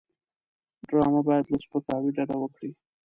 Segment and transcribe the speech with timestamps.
[0.87, 2.71] ډرامه باید له سپکاوي ډډه وکړي